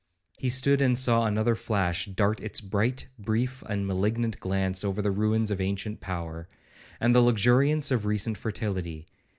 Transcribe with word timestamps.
He 0.39 0.49
stood 0.49 0.81
and 0.81 0.97
saw 0.97 1.27
another 1.27 1.53
flash 1.53 2.07
dart 2.07 2.39
its 2.41 2.59
bright, 2.59 3.05
brief, 3.19 3.61
and 3.69 3.85
malignant 3.85 4.39
glance 4.39 4.83
over 4.83 4.99
the 4.99 5.11
ruins 5.11 5.51
of 5.51 5.61
ancient 5.61 5.99
power, 6.01 6.47
and 6.99 7.13
the 7.13 7.21
luxuriance 7.21 7.91
of 7.91 8.07
recent 8.07 8.35
fertility. 8.39 9.05